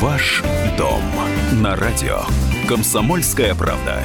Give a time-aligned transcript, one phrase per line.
[0.00, 0.42] Ваш
[0.78, 1.02] дом
[1.62, 2.20] на радио.
[2.66, 4.02] Комсомольская правда.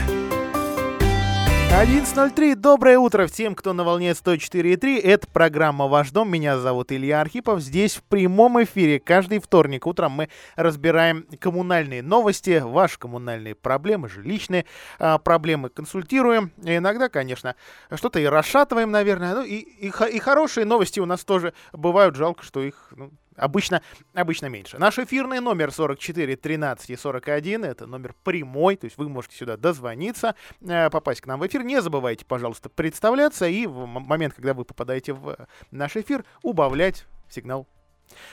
[1.71, 2.55] 11.03.
[2.55, 4.99] Доброе утро всем, кто на волне 104.3.
[4.99, 6.29] Это программа «Ваш дом».
[6.29, 7.61] Меня зовут Илья Архипов.
[7.61, 14.65] Здесь в прямом эфире каждый вторник утром мы разбираем коммунальные новости, ваши коммунальные проблемы, жилищные
[14.99, 16.51] а, проблемы консультируем.
[16.61, 17.55] И иногда, конечно,
[17.93, 19.35] что-то и расшатываем, наверное.
[19.35, 22.17] Ну и, и, и хорошие новости у нас тоже бывают.
[22.17, 23.81] Жалко, что их ну, Обычно,
[24.13, 24.77] обычно меньше.
[24.77, 27.65] Наш эфирный номер 44 13 и 41.
[27.65, 31.63] Это номер прямой, то есть вы можете сюда дозвониться, э, попасть к нам в эфир.
[31.63, 35.35] Не забывайте, пожалуйста, представляться и в момент, когда вы попадаете в
[35.71, 37.84] наш эфир, убавлять сигнал Э,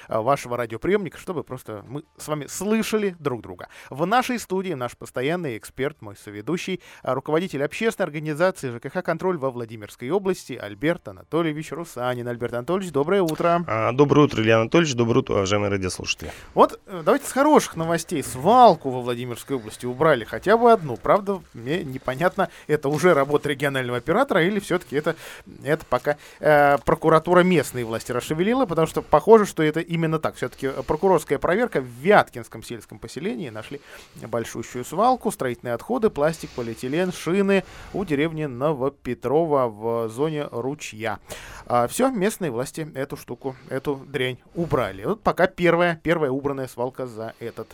[0.08, 3.68] вашего радиоприемника, чтобы просто мы с вами слышали друг друга.
[3.90, 9.50] В нашей студии наш постоянный эксперт, мой соведущий, э, руководитель общественной организации ЖКХ «Контроль» во
[9.50, 12.28] Владимирской области Альберт Анатольевич Русанин.
[12.28, 13.64] Альберт Анатольевич, доброе утро.
[13.66, 16.32] А, доброе утро, Илья Анатольевич, доброе утро, уважаемые радиослушатели.
[16.54, 18.22] Вот э, давайте с хороших новостей.
[18.22, 20.96] Свалку во Владимирской области убрали хотя бы одну.
[20.96, 25.16] Правда, мне непонятно, это уже работа регионального оператора или все-таки это,
[25.64, 30.36] это пока э, прокуратура местной власти расшевелила, потому что похоже, что это именно так.
[30.36, 33.80] Все-таки прокурорская проверка в Вяткинском сельском поселении нашли
[34.16, 41.18] большущую свалку, строительные отходы, пластик, полиэтилен, шины у деревни Новопетрова в зоне ручья.
[41.66, 45.04] А, все, местные власти эту штуку, эту дрянь убрали.
[45.04, 47.68] Вот пока первая, первая убранная свалка за этот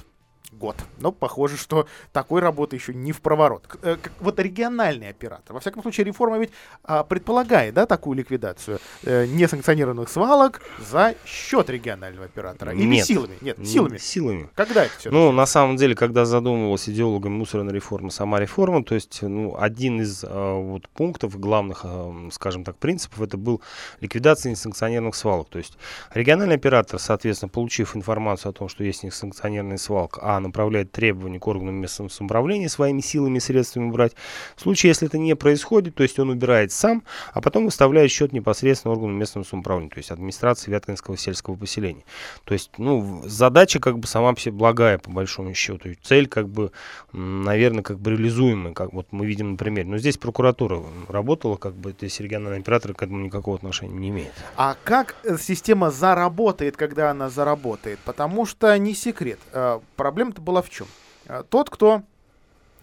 [0.52, 0.76] год.
[0.98, 3.64] Но похоже, что такой работы еще не в проворот.
[3.82, 5.54] Э, вот региональный оператор.
[5.54, 6.50] Во всяком случае, реформа ведь
[6.84, 12.72] а, предполагает да, такую ликвидацию э, несанкционированных свалок за счет регионального оператора.
[12.72, 13.06] Или Нет.
[13.06, 13.36] силами?
[13.40, 13.98] Нет, силами.
[13.98, 14.50] Силами.
[14.54, 15.10] Когда это все?
[15.10, 20.00] Ну, на самом деле, когда задумывалась идеологом мусорной реформы сама реформа, то есть ну, один
[20.00, 23.62] из э, вот, пунктов главных, э, скажем так, принципов, это был
[24.00, 25.48] ликвидация несанкционированных свалок.
[25.48, 25.76] То есть
[26.14, 31.46] региональный оператор, соответственно, получив информацию о том, что есть несанкционированная свалка, а направляет требования к
[31.46, 34.12] органам местного самоуправления своими силами и средствами убрать.
[34.56, 38.32] В случае, если это не происходит, то есть он убирает сам, а потом выставляет счет
[38.32, 42.04] непосредственно органам местного самоуправления, то есть администрации Вяткинского сельского поселения.
[42.44, 45.90] То есть, ну, задача как бы сама себе благая, по большому счету.
[46.02, 46.72] Цель как бы,
[47.12, 49.88] наверное, как бы реализуемая, как вот мы видим на примере.
[49.88, 54.32] Но здесь прокуратура работала, как бы здесь региональный оператор к этому никакого отношения не имеет.
[54.56, 57.98] А как э, система заработает, когда она заработает?
[58.04, 59.38] Потому что не секрет.
[59.52, 59.80] Э,
[60.28, 60.86] проблема-то была в чем?
[61.26, 62.02] Э, тот, кто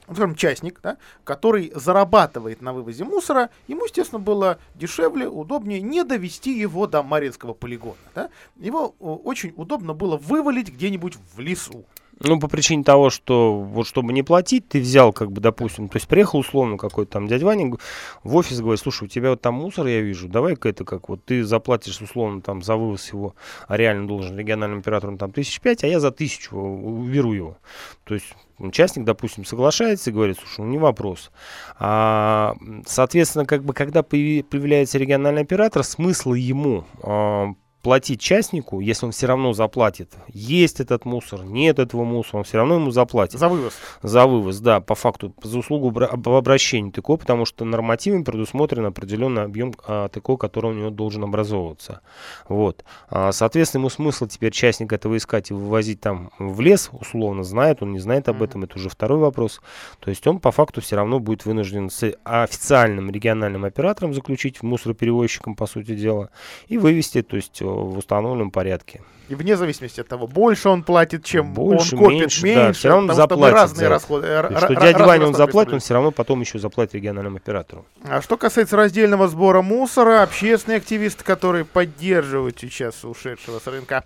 [0.07, 6.03] ну, скажем, частник, да, который зарабатывает на вывозе мусора, ему, естественно, было дешевле, удобнее не
[6.03, 7.95] довести его до Маринского полигона.
[8.13, 8.29] Да.
[8.57, 11.85] Его очень удобно было вывалить где-нибудь в лесу.
[12.19, 15.97] Ну, по причине того, что вот чтобы не платить, ты взял, как бы, допустим, то
[15.97, 17.75] есть приехал условно какой-то там дядя Ваня
[18.23, 21.25] в офис, говорит, слушай, у тебя вот там мусор, я вижу, давай-ка это как вот
[21.25, 23.35] ты заплатишь условно там за вывоз его,
[23.67, 27.57] а реально должен региональным операторам там тысяч пять, а я за тысячу уберу его.
[28.05, 31.31] То есть участник, допустим, соглашается и говорит, слушай, ну не вопрос.
[31.77, 32.55] А,
[32.85, 37.53] соответственно, как бы, когда появляется региональный оператор, смысл ему а,
[37.85, 42.57] платить частнику, если он все равно заплатит, есть этот мусор, нет этого мусора, он все
[42.57, 43.39] равно ему заплатит.
[43.39, 43.73] За вывоз.
[44.01, 49.43] За вывоз, да, по факту, за услугу об обращении ТКО, потому что нормативами предусмотрен определенный
[49.43, 52.01] объем а, ТКО, который у него должен образовываться.
[52.49, 52.83] Вот.
[53.07, 57.83] А, соответственно, ему смысл теперь частник этого искать и вывозить там в лес, условно, знает,
[57.83, 59.61] он не знает об этом, это уже второй вопрос.
[59.99, 65.55] То есть он по факту все равно будет вынужден с официальным региональным оператором заключить, мусороперевозчиком,
[65.55, 66.31] по сути дела,
[66.67, 69.01] и вывести, то есть в установленном порядке.
[69.27, 72.71] И вне зависимости от того, больше он платит, чем больше, он копит, меньше, меньше, да,
[72.73, 73.55] все равно заплатит.
[73.55, 73.89] разные за...
[73.89, 74.27] расходы.
[74.27, 77.85] То, что дядя Ваня он заплатит, он все равно потом еще заплатит региональному оператору.
[78.03, 84.03] А что касается раздельного сбора мусора, общественные активисты, которые поддерживают сейчас ушедшего с рынка,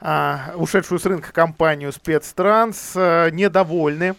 [0.00, 4.14] а, ушедшую с рынка компанию спецтранс, а, недовольны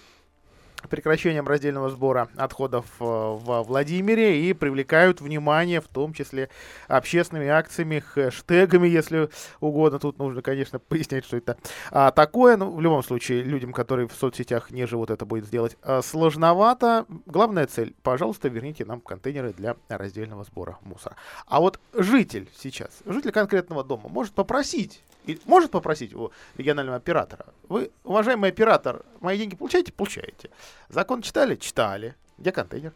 [0.89, 6.49] прекращением раздельного сбора отходов э, во Владимире и привлекают внимание, в том числе
[6.87, 9.99] общественными акциями, хэштегами, если угодно.
[9.99, 11.57] Тут нужно, конечно, пояснять, что это
[11.91, 12.57] а, такое.
[12.57, 17.05] Но в любом случае, людям, которые в соцсетях не живут, это будет сделать а, сложновато.
[17.25, 21.15] Главная цель, пожалуйста, верните нам контейнеры для раздельного сбора мусора.
[21.45, 27.45] А вот житель сейчас, житель конкретного дома может попросить и может попросить у регионального оператора.
[27.69, 29.91] Вы, уважаемый оператор, мои деньги получаете?
[29.91, 30.49] Получаете.
[30.89, 31.55] Закон читали?
[31.55, 32.15] Читали.
[32.37, 32.93] Где контейнер?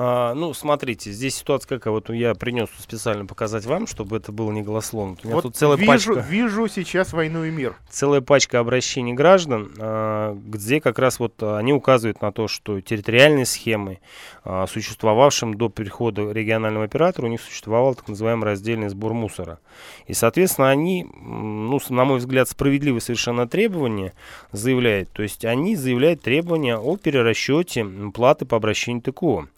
[0.00, 1.90] А, ну, смотрите, здесь ситуация какая.
[1.90, 5.16] Вот я принес специально показать вам, чтобы это было не голословно.
[5.24, 7.74] У меня Вот тут целая вижу, пачка, вижу сейчас «Войну и мир».
[7.90, 13.44] целая пачка обращений граждан, а, где как раз вот они указывают на то, что территориальные
[13.44, 13.98] схемы,
[14.44, 19.58] а, существовавшим до перехода регионального оператора, у них существовал так называемый раздельный сбор мусора.
[20.06, 24.12] И, соответственно, они, ну, на мой взгляд, справедливые совершенно требования
[24.52, 25.10] заявляют.
[25.10, 27.84] То есть они заявляют требования о перерасчете
[28.14, 29.48] платы по обращению ТКО.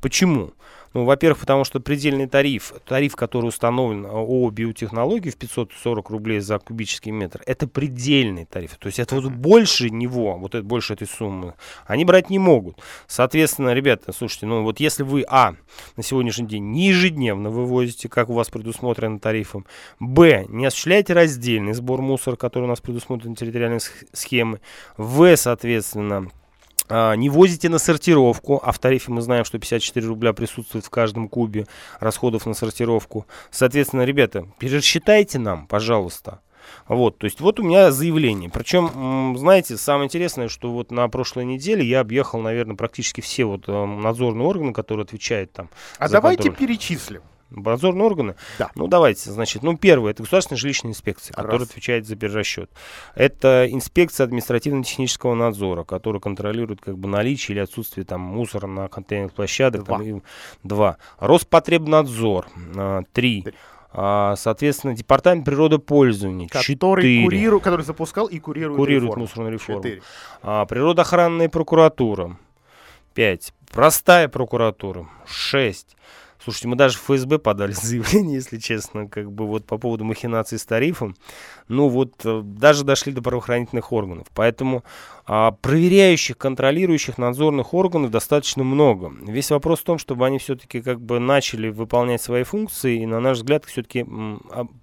[0.00, 0.52] Почему?
[0.92, 6.40] Ну, во-первых, потому что предельный тариф, тариф, который установлен а, ООО «Биотехнологии» в 540 рублей
[6.40, 8.76] за кубический метр, это предельный тариф.
[8.76, 11.54] То есть это вот больше него, вот это, больше этой суммы,
[11.86, 12.80] они брать не могут.
[13.06, 15.54] Соответственно, ребята, слушайте, ну вот если вы, а,
[15.96, 19.66] на сегодняшний день не ежедневно вывозите, как у вас предусмотрено тарифом,
[20.00, 24.60] б, не осуществляете раздельный сбор мусора, который у нас предусмотрен территориальной сх- схемы,
[24.96, 26.39] в, соответственно, а,
[26.90, 31.28] не возите на сортировку, а в тарифе мы знаем, что 54 рубля присутствует в каждом
[31.28, 31.66] кубе
[32.00, 33.26] расходов на сортировку.
[33.50, 36.40] Соответственно, ребята, пересчитайте нам, пожалуйста.
[36.88, 38.50] Вот, то есть вот у меня заявление.
[38.50, 43.68] Причем, знаете, самое интересное, что вот на прошлой неделе я объехал, наверное, практически все вот
[43.68, 45.68] э, надзорные органы, которые отвечают там.
[45.98, 46.68] А давайте контроль.
[46.68, 47.22] перечислим.
[47.50, 48.34] Надзорные органы?
[48.58, 48.70] Да.
[48.74, 51.68] Ну, давайте, значит, ну, первое, это государственная жилищная инспекция, которая Раз.
[51.70, 52.70] отвечает за перерасчет.
[53.14, 59.32] Это инспекция административно-технического надзора, которая контролирует как бы наличие или отсутствие там мусора на контейнерных
[59.34, 59.84] площадках.
[59.84, 59.98] Два.
[59.98, 60.22] Там, и-
[60.62, 60.96] два.
[61.18, 62.46] Роспотребнадзор.
[62.76, 63.42] а, три.
[63.42, 63.54] Три.
[63.92, 66.46] А, соответственно, департамент природопользования.
[66.48, 67.24] Который, четыре.
[67.24, 69.24] курирует, который запускал и курирует, Курирует реформу.
[69.24, 69.82] мусорную реформу.
[69.82, 70.02] Четыре.
[70.42, 72.36] А, природоохранная прокуратура.
[73.14, 73.52] 5.
[73.72, 75.08] Простая прокуратура.
[75.26, 75.96] 6.
[76.42, 80.58] Слушайте, мы даже в ФСБ подали заявление, если честно, как бы вот по поводу махинаций
[80.58, 81.16] с тарифом.
[81.68, 84.26] Ну вот э, даже дошли до правоохранительных органов.
[84.34, 84.84] Поэтому
[85.32, 89.12] а, проверяющих, контролирующих надзорных органов достаточно много.
[89.22, 93.20] Весь вопрос в том, чтобы они все-таки как бы начали выполнять свои функции и, на
[93.20, 94.04] наш взгляд, все-таки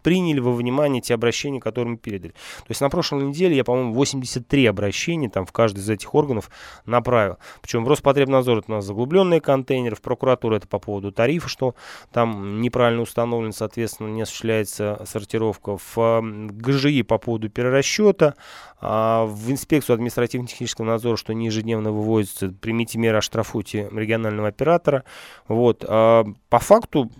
[0.03, 2.31] приняли во внимание те обращения, которые мы передали.
[2.31, 6.49] То есть на прошлой неделе я, по-моему, 83 обращения там в каждый из этих органов
[6.85, 7.39] направил.
[7.61, 11.75] Причем в Роспотребнадзор это у нас заглубленные контейнеры, в прокуратуру это по поводу тарифа, что
[12.13, 15.77] там неправильно установлен, соответственно, не осуществляется сортировка.
[15.93, 18.35] В ГЖИ по поводу перерасчета,
[18.79, 19.95] а, в инспекцию
[20.37, 25.03] административно-технического надзора, что не ежедневно вывозится, примите меры, оштрафуйте регионального оператора.
[25.47, 25.83] Вот.
[25.87, 27.11] а, По факту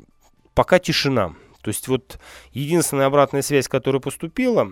[0.54, 1.34] пока тишина.
[1.68, 2.18] То есть вот
[2.54, 4.66] единственная обратная связь, которая поступила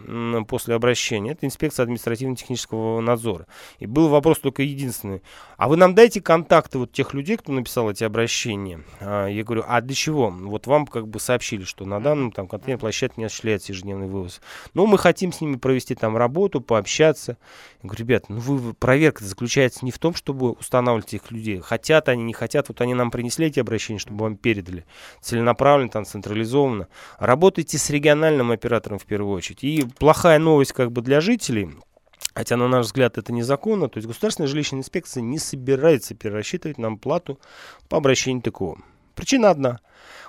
[0.48, 3.48] после обращения, это инспекция административно-технического надзора.
[3.80, 5.22] И был вопрос только единственный.
[5.58, 8.82] А вы нам дайте контакты вот тех людей, кто написал эти обращения.
[9.02, 10.30] А, я говорю, а для чего?
[10.30, 14.40] Вот вам как бы сообщили, что на данном там контейнерной площадке не осуществляется ежедневный вывоз.
[14.74, 17.38] Но мы хотим с ними провести там работу, пообщаться.
[17.84, 21.60] Я говорю, ребят, ну вы, проверка заключается не в том, чтобы устанавливать этих людей.
[21.60, 22.70] Хотят они, не хотят.
[22.70, 24.86] Вот они нам принесли эти обращения, чтобы вам передали.
[25.20, 26.85] Целенаправленно, там, централизованно.
[27.20, 29.64] Работайте с региональным оператором в первую очередь.
[29.64, 31.70] И плохая новость как бы для жителей.
[32.34, 33.88] Хотя, на наш взгляд, это незаконно.
[33.88, 37.40] То есть государственная жилищная инспекция не собирается перерасчитывать нам плату
[37.88, 38.76] по обращению ТКО.
[39.16, 39.80] Причина одна.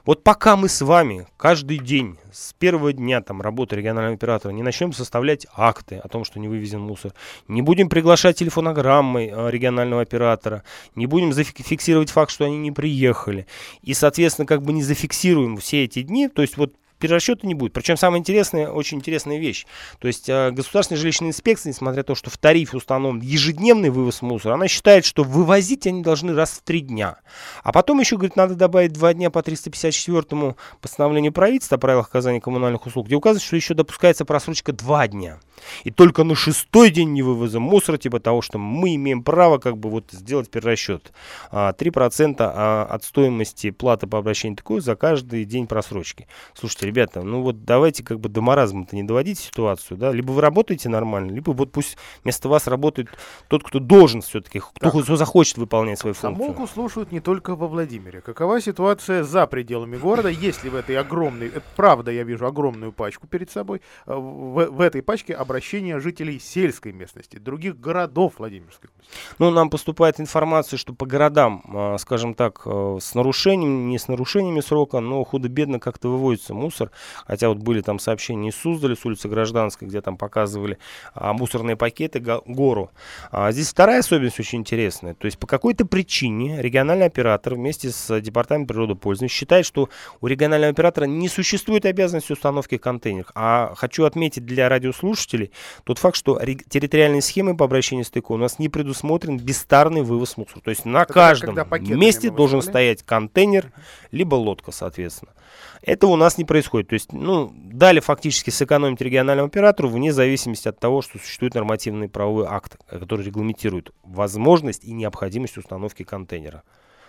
[0.04, 4.62] Вот пока мы с вами каждый день с первого дня там, работы регионального оператора не
[4.62, 7.12] начнем составлять акты о том, что не вывезен мусор,
[7.48, 10.62] не будем приглашать телефонограммой э, регионального оператора,
[10.94, 13.48] не будем зафиксировать факт, что они не приехали,
[13.82, 17.72] и, соответственно, как бы не зафиксируем все эти дни, то есть вот перерасчета не будет.
[17.72, 19.66] Причем самая интересная, очень интересная вещь.
[19.98, 24.22] То есть э, государственная жилищная инспекция, несмотря на то, что в тарифе установлен ежедневный вывоз
[24.22, 27.18] мусора, она считает, что вывозить они должны раз в три дня.
[27.62, 32.40] А потом еще, говорит, надо добавить два дня по 354 постановлению правительства о правилах оказания
[32.40, 35.38] коммунальных услуг, где указывается, что еще допускается просрочка два дня.
[35.84, 39.76] И только на шестой день не вывоза мусора, типа того, что мы имеем право как
[39.78, 41.12] бы вот сделать перерасчет.
[41.50, 46.26] А, 3% а, от стоимости платы по обращению такой за каждый день просрочки.
[46.54, 50.40] Слушайте, ребята, ну вот давайте как бы до маразма-то не доводить ситуацию, да, либо вы
[50.40, 53.08] работаете нормально, либо вот пусть вместо вас работает
[53.48, 56.46] тот, кто должен все-таки, кто, кто захочет выполнять свою функцию.
[56.46, 58.20] Самолку слушают не только во Владимире.
[58.20, 60.28] Какова ситуация за пределами города?
[60.28, 64.66] Есть ли в этой огромной, это правда, я вижу огромную пачку перед собой, э, в,
[64.66, 69.12] в этой пачке обращения жителей сельской местности, других городов Владимирской области?
[69.38, 74.08] Ну, нам поступает информация, что по городам, а, скажем так, э, с нарушением, не с
[74.08, 76.75] нарушениями срока, но худо-бедно как-то выводится мусор.
[76.76, 76.90] Мусор.
[77.26, 80.78] Хотя вот были там сообщения из Суздаля, с улицы Гражданской, где там показывали
[81.14, 82.90] а, мусорные пакеты, го, гору.
[83.30, 85.14] А, здесь вторая особенность очень интересная.
[85.14, 89.88] То есть по какой-то причине региональный оператор вместе с Департаментом природопользования считает, что
[90.20, 93.30] у регионального оператора не существует обязанности установки контейнеров.
[93.34, 95.52] А хочу отметить для радиослушателей
[95.84, 100.36] тот факт, что территориальные схемы по обращению с ТК у нас не предусмотрен бестарный вывоз
[100.36, 100.60] мусора.
[100.60, 101.56] То есть на Это каждом
[101.98, 103.72] месте должен стоять контейнер,
[104.10, 105.32] либо лодка, соответственно.
[105.82, 106.88] Этого у нас не происходит.
[106.88, 112.08] То есть, ну, дали фактически сэкономить региональному оператору вне зависимости от того, что существует нормативный
[112.08, 116.62] правовой акт, который регламентирует возможность и необходимость установки контейнера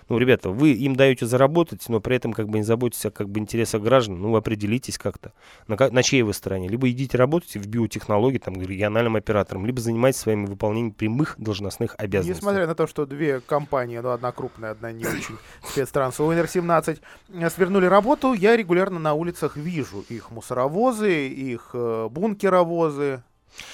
[0.10, 3.30] ну, ребята, вы им даете заработать, но при этом как бы не заботитесь о как
[3.30, 5.34] бы, интересах граждан, ну, определитесь как-то,
[5.68, 6.68] на, на чьей вы стороне.
[6.68, 12.42] Либо идите работать в биотехнологии, там, региональным оператором, либо занимайтесь своим выполнением прямых должностных обязанностей.
[12.42, 17.00] Несмотря на то, что две компании, ну, одна крупная, одна не очень, спецтранс, УНР-17,
[17.34, 23.24] э, свернули работу, я регулярно на улицах вижу их мусоровозы, их э, бункеровозы,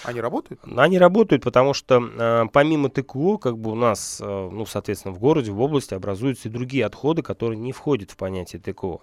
[0.04, 0.62] они работают?
[0.75, 5.20] Они работают, потому что э, помимо ТКО, как бы у нас, э, ну, соответственно, в
[5.20, 9.00] городе, в области образуются и другие отходы, которые не входят в понятие ТКО.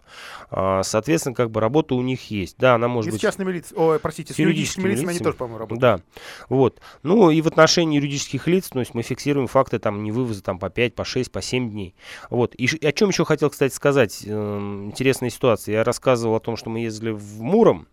[0.50, 2.56] Э, соответственно, как бы работа у них есть.
[2.58, 3.20] Да, она может и быть...
[3.20, 5.80] с частными лицами, ой, простите, с, юридическими, юридическими лицами они тоже, по-моему, работают.
[5.80, 6.00] Да,
[6.48, 6.80] вот.
[7.02, 10.58] Ну, и в отношении юридических лиц, то есть мы фиксируем факты там не вывоза там
[10.58, 11.94] по 5, по 6, по 7 дней.
[12.28, 12.54] Вот.
[12.54, 14.22] И о чем еще хотел, кстати, сказать.
[14.26, 15.74] Э, интересная ситуация.
[15.74, 17.86] Я рассказывал о том, что мы ездили в Муром,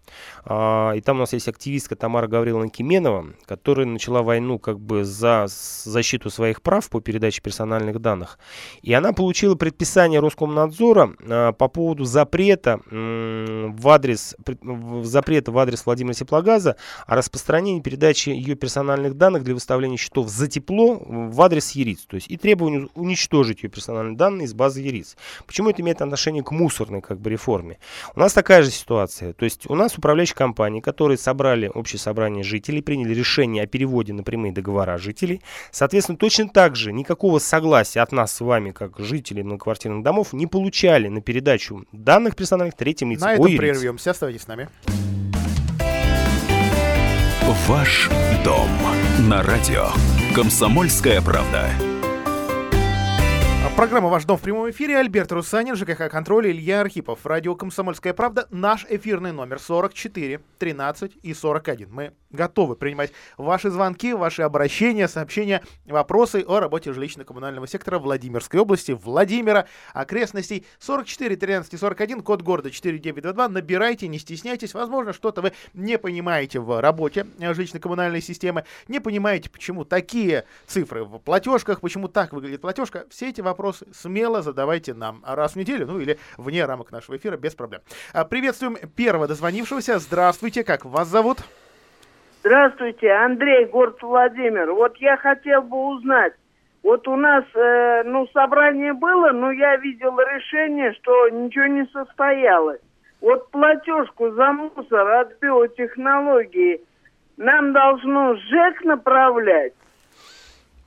[0.45, 5.03] э, и там у нас есть активистка Тамара Гавриловна Кименова, которая начала войну как бы
[5.03, 8.37] за защиту своих прав по передаче персональных данных.
[8.83, 14.35] И она получила предписание Роскомнадзора э, по поводу запрета в адрес
[15.01, 16.75] запрета в адрес Владимира Теплогаза
[17.07, 22.05] о распространении передачи ее персональных данных для выставления счетов за тепло в адрес ЕРИЦ.
[22.05, 25.17] То есть и требование уничтожить ее персональные данные из базы ЕРИЦ.
[25.47, 27.79] Почему это имеет отношение к мусорной как бы реформе?
[28.15, 29.33] У нас такая же ситуация.
[29.33, 33.67] То есть у нас управляющие компании, которые собрали общее собрание жителей жителей, приняли решение о
[33.67, 35.41] переводе на прямые договора жителей.
[35.71, 40.47] Соответственно, точно так же никакого согласия от нас с вами, как жителей многоквартирных домов, не
[40.47, 43.29] получали на передачу данных персональных третьим лицам.
[43.29, 44.11] На этом прервемся.
[44.11, 44.67] Оставайтесь с нами.
[47.67, 48.09] Ваш
[48.43, 48.69] дом
[49.29, 49.87] на радио.
[50.35, 51.69] Комсомольская правда.
[53.77, 54.97] Программа «Ваш дом» в прямом эфире.
[54.97, 57.23] Альберт Русанин, ЖКХ «Контроль», Илья Архипов.
[57.27, 58.47] Радио «Комсомольская правда».
[58.49, 61.87] Наш эфирный номер 44 13 и 41.
[61.91, 68.93] Мы готовы принимать ваши звонки, ваши обращения, сообщения, вопросы о работе жилищно-коммунального сектора Владимирской области,
[68.93, 70.65] Владимира, окрестностей.
[70.79, 73.47] 44 13 и 41, код города 4922.
[73.47, 74.73] Набирайте, не стесняйтесь.
[74.73, 81.19] Возможно, что-то вы не понимаете в работе жилищно-коммунальной системы, не понимаете, почему такие цифры в
[81.19, 83.05] платежках, почему так выглядит платежка.
[83.11, 87.17] Все эти вопросы вопросы смело задавайте нам раз в неделю, ну или вне рамок нашего
[87.17, 87.81] эфира, без проблем.
[88.13, 89.99] А, приветствуем первого дозвонившегося.
[89.99, 91.39] Здравствуйте, как вас зовут?
[92.41, 94.71] Здравствуйте, Андрей, город Владимир.
[94.71, 96.33] Вот я хотел бы узнать,
[96.83, 102.79] вот у нас, э, ну, собрание было, но я видел решение, что ничего не состоялось.
[103.19, 106.81] Вот платежку за мусор от биотехнологии
[107.35, 109.73] нам должно ЖЭК направлять.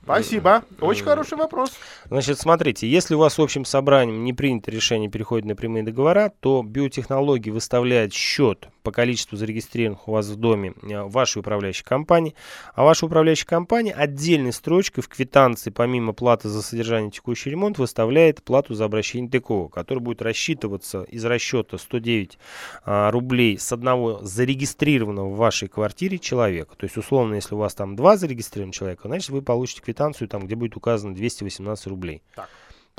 [0.03, 0.63] Спасибо.
[0.79, 1.79] Очень хороший вопрос.
[2.11, 6.33] Значит, смотрите, если у вас в общем собранием не принято решение переходить на прямые договора,
[6.41, 12.35] то биотехнологии выставляет счет по количеству зарегистрированных у вас в доме э, вашей управляющей компании,
[12.73, 18.43] а ваша управляющая компания отдельной строчкой в квитанции, помимо платы за содержание текущий ремонт, выставляет
[18.43, 22.37] плату за обращение ТКО, которая будет рассчитываться из расчета 109
[22.83, 26.75] а, рублей с одного зарегистрированного в вашей квартире человека.
[26.75, 30.45] То есть, условно, если у вас там два зарегистрированных человека, значит, вы получите квитанцию, там,
[30.45, 32.00] где будет указано 218 рублей.
[32.35, 32.49] Так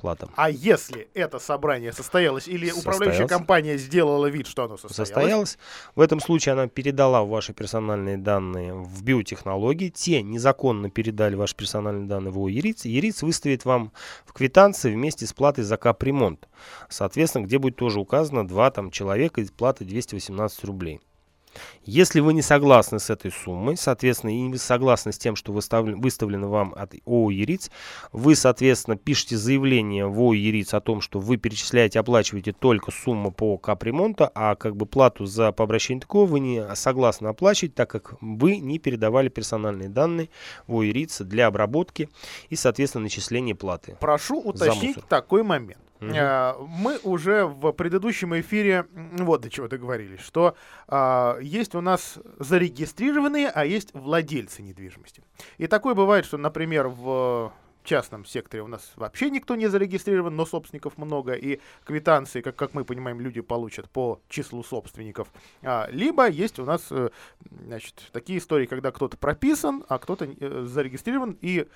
[0.03, 0.29] плата.
[0.37, 2.97] А если это собрание состоялось или состоялось.
[2.97, 5.09] управляющая компания сделала вид, что оно состоялось?
[5.09, 5.59] Состоялось.
[5.95, 9.89] В этом случае она передала ваши персональные данные в биотехнологии.
[9.89, 12.85] Те незаконно передали ваши персональные данные в ОЕРИЦ.
[12.87, 13.93] ЕРИЦ выставит вам
[14.27, 16.49] в квитанции вместе с платой за капремонт.
[16.89, 21.01] Соответственно, где будет тоже указано два там человека и плата 218 рублей.
[21.85, 26.49] Если вы не согласны с этой суммой, соответственно, и не согласны с тем, что выставлено
[26.49, 27.71] вам от ООО «Яриц»,
[28.13, 33.33] вы, соответственно, пишете заявление в ООО «Яриц» о том, что вы перечисляете, оплачиваете только сумму
[33.33, 37.91] по капремонту, а как бы плату за по обращению такого вы не согласны оплачивать, так
[37.91, 40.31] как вы не передавали персональные данные
[40.67, 42.09] в ООО «Яриц» для обработки
[42.49, 43.97] и, соответственно, начисления платы.
[44.01, 45.79] Прошу уточнить такой момент.
[46.03, 46.67] Угу.
[46.67, 50.57] Мы уже в предыдущем эфире вот до чего договорились, что
[50.89, 55.23] а, есть у нас зарегистрированные, а есть владельцы недвижимости.
[55.59, 57.53] И такое бывает, что, например, в
[57.85, 62.75] частном секторе у нас вообще никто не зарегистрирован, но собственников много, и квитанции, как, как
[62.75, 65.29] мы понимаем, люди получат по числу собственников.
[65.63, 67.11] А, либо есть у нас э,
[67.65, 71.69] значит, такие истории, когда кто-то прописан, а кто-то э, зарегистрирован, и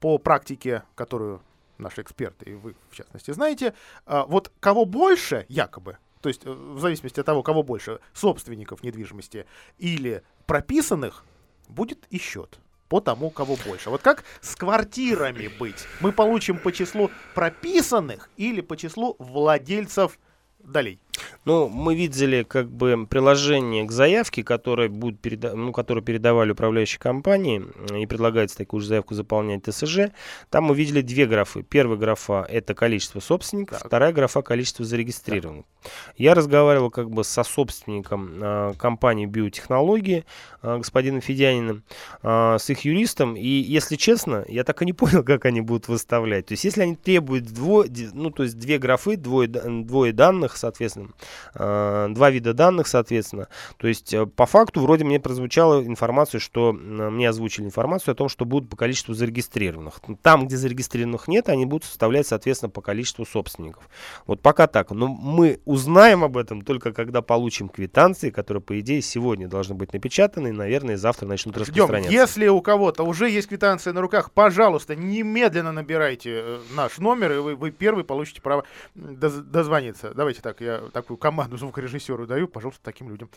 [0.00, 1.40] по практике, которую
[1.78, 3.74] наши эксперты, и вы, в частности, знаете,
[4.06, 8.82] а, вот кого больше, якобы, то есть э, в зависимости от того, кого больше, собственников
[8.82, 9.46] недвижимости
[9.78, 11.24] или прописанных,
[11.68, 13.90] будет и счет по тому, кого больше.
[13.90, 15.86] Вот как с квартирами быть?
[16.00, 20.18] Мы получим по числу прописанных или по числу владельцев
[20.60, 21.00] долей?
[21.44, 25.54] Ну, мы видели как бы приложение к заявке, которое, будет переда...
[25.54, 30.10] ну, которое передавали управляющие компании, и предлагается такую же заявку заполнять ТСЖ.
[30.50, 31.62] Там мы видели две графы.
[31.62, 33.88] Первая графа– это количество собственников, так.
[33.88, 35.64] вторая графа– количество зарегистрированных.
[35.82, 35.92] Так.
[36.16, 40.24] Я разговаривал как бы со собственником э, компании биотехнологии,
[40.62, 41.84] э, господином Федяниным,
[42.22, 45.88] э, с их юристом, и, если честно, я так и не понял, как они будут
[45.88, 46.46] выставлять.
[46.46, 47.84] То есть, если они требуют дво...
[48.14, 51.08] ну, то есть две графы, двое, двое данных, соответственно,
[51.54, 53.48] два вида данных, соответственно.
[53.76, 58.28] То есть э, по факту вроде мне прозвучала информация, что мне озвучили информацию о том,
[58.28, 60.00] что будут по количеству зарегистрированных.
[60.22, 63.88] Там, где зарегистрированных нет, они будут составлять, соответственно, по количеству собственников.
[64.26, 64.90] Вот пока так.
[64.90, 69.92] Но мы узнаем об этом только когда получим квитанции, которые, по идее, сегодня должны быть
[69.92, 71.84] напечатаны и, наверное, завтра начнут Ждем.
[71.84, 72.12] распространяться.
[72.12, 77.36] Если у кого-то уже есть квитанция на руках, пожалуйста, немедленно набирайте э, наш номер, и
[77.36, 80.12] вы, вы первый получите право дозвониться.
[80.14, 83.28] Давайте так, я такую команду звукорежиссеру даю, пожалуйста, таким людям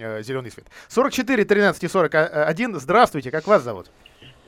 [0.00, 0.66] э, зеленый свет.
[0.88, 2.74] 44 13 и 41.
[2.74, 3.86] Здравствуйте, как вас зовут?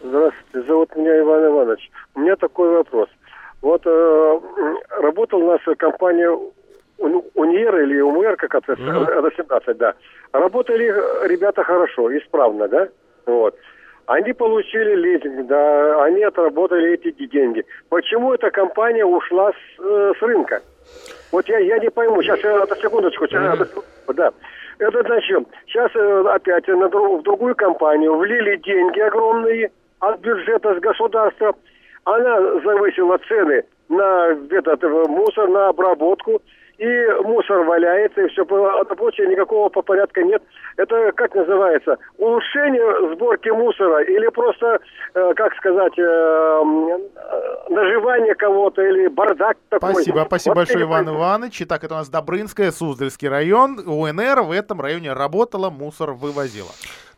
[0.03, 1.91] Здравствуйте, зовут меня Иван Иванович.
[2.15, 3.09] У меня такой вопрос.
[3.63, 4.41] Вот э,
[5.03, 6.31] работала у нас компания
[6.99, 9.37] Универ или УМР, как это, mm-hmm.
[9.37, 9.95] 17, да.
[10.33, 10.85] Работали
[11.27, 12.89] ребята хорошо, исправно, да?
[13.27, 13.57] Вот.
[14.07, 17.65] Они получили лизинг, да, они отработали эти деньги.
[17.89, 20.61] Почему эта компания ушла с, э, с рынка?
[21.33, 24.15] Вот я, я не пойму, сейчас, это секундочку, сейчас, mm-hmm.
[24.15, 24.31] да.
[24.79, 29.71] Это значит, сейчас э, опять на в другую компанию влили деньги огромные
[30.01, 31.55] от бюджета, с государства.
[32.05, 36.41] Она завысила цены на этот мусор, на обработку
[36.81, 40.43] и мусор валяется, и все прочее, никакого по порядка нет.
[40.79, 44.81] Это, как называется, улучшение сборки мусора или просто,
[45.15, 46.99] э, как сказать, э, э,
[47.69, 49.93] наживание кого-то или бардак такой.
[49.93, 51.63] Спасибо, спасибо вот большое, Иван Иванович.
[51.63, 53.81] Итак, это у нас Добрынская, Суздальский район.
[53.87, 56.71] УНР в этом районе работала, мусор вывозила.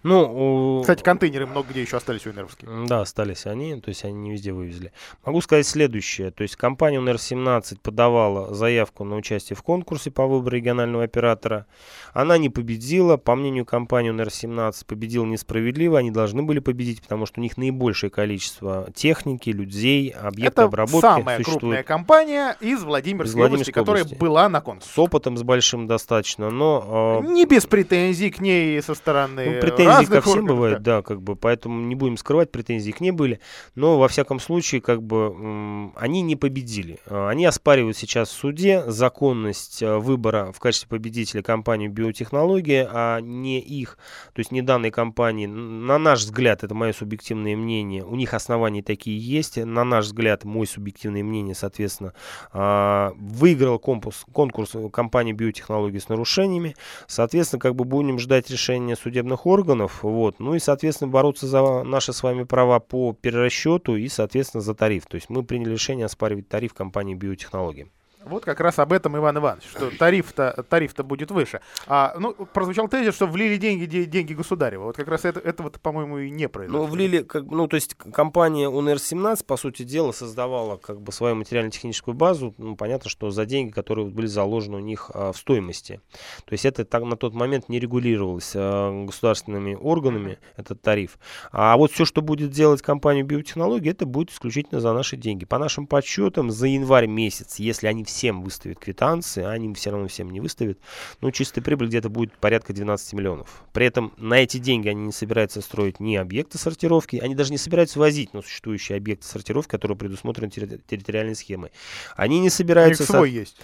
[0.02, 2.86] Ну, Кстати, контейнеры много где еще остались у УНРовские.
[2.86, 4.92] Да, остались они, то есть они не везде вывезли.
[5.24, 6.30] Могу сказать следующее.
[6.30, 11.66] То есть компания УНР-17 подавала заявку на участие в конкурсе по выбору регионального оператора.
[12.12, 13.16] Она не победила.
[13.16, 15.98] По мнению компании УНР-17 победила несправедливо.
[15.98, 21.00] Они должны были победить, потому что у них наибольшее количество техники, людей, объектов Это обработки
[21.00, 21.60] самая существует.
[21.60, 24.90] крупная компания из Владимирской, из Владимирской области, области, которая была на конкурсе.
[24.92, 27.20] С опытом с большим достаточно, но...
[27.22, 27.26] Э...
[27.32, 30.96] Не без претензий к ней со стороны ну, претензий претензии ко всем органов, бывают, да.
[30.96, 33.40] да, как бы, поэтому не будем скрывать, претензий их не были,
[33.74, 36.98] но во всяком случае, как бы, они не победили.
[37.06, 43.20] А, они оспаривают сейчас в суде законность а, выбора в качестве победителя компании биотехнологии, а
[43.20, 43.98] не их,
[44.32, 45.46] то есть не данной компании.
[45.46, 50.44] На наш взгляд, это мое субъективное мнение, у них основания такие есть, на наш взгляд,
[50.44, 52.14] мой субъективное мнение, соответственно,
[52.52, 56.76] а, выиграл конкурс, конкурс компании биотехнологии с нарушениями,
[57.06, 60.02] соответственно, как бы будем ждать решения судебных органов, миллионов.
[60.02, 60.40] Вот.
[60.40, 65.06] Ну и, соответственно, бороться за наши с вами права по перерасчету и, соответственно, за тариф.
[65.06, 67.88] То есть мы приняли решение оспаривать тариф компании биотехнологии.
[68.24, 71.60] Вот как раз об этом Иван Иванович, что тариф-то тариф -то будет выше.
[71.86, 74.84] А, ну, прозвучал тезис, что влили деньги, деньги государева.
[74.84, 76.86] Вот как раз это, этого, по-моему, и не произошло.
[76.86, 81.34] Ну, влили, как, ну, то есть компания УНР-17, по сути дела, создавала как бы свою
[81.36, 82.54] материально-техническую базу.
[82.58, 86.00] Ну, понятно, что за деньги, которые были заложены у них а, в стоимости.
[86.44, 91.18] То есть это так, на тот момент не регулировалось а, государственными органами, этот тариф.
[91.50, 95.44] А вот все, что будет делать компания биотехнологии, это будет исключительно за наши деньги.
[95.44, 100.08] По нашим подсчетам, за январь месяц, если они всем выставит квитанции, а они все равно
[100.08, 100.78] всем не выставят,
[101.20, 103.62] ну, чистая прибыль где-то будет порядка 12 миллионов.
[103.72, 107.58] При этом на эти деньги они не собираются строить ни объекты сортировки, они даже не
[107.58, 111.72] собираются возить на существующие объекты сортировки, которые предусмотрены территориальной схемой.
[112.16, 113.04] Они не собираются...
[113.04, 113.56] свой есть.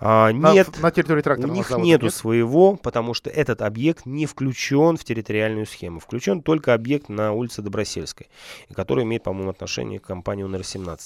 [0.00, 2.14] А, нет, на, на территории у них завода нету нет?
[2.14, 6.00] своего, потому что этот объект не включен в территориальную схему.
[6.00, 8.28] Включен только объект на улице Добросельской,
[8.74, 10.98] который имеет, по-моему, отношение к компании УНР-17.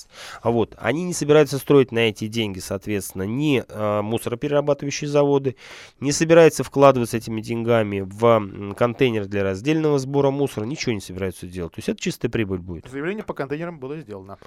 [0.42, 5.56] А вот, они не собираются строить на эти деньги, соответственно, ни а, мусороперерабатывающие заводы,
[6.00, 11.72] не собираются вкладываться этими деньгами в контейнер для раздельного сбора мусора, ничего не собираются делать.
[11.72, 12.88] То есть это чистая прибыль будет.
[12.90, 14.38] Заявление по контейнерам было сделано.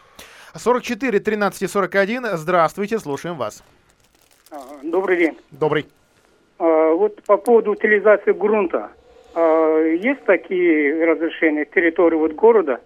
[0.56, 2.38] 44 13 и 41.
[2.38, 3.64] Здравствуйте, слушаем вас.
[4.52, 5.38] А, Добрый день.
[5.52, 5.86] Добрый.
[6.58, 8.92] А, Вот по поводу утилизации грунта.
[9.36, 12.80] А, Есть такие разрешения территории вот города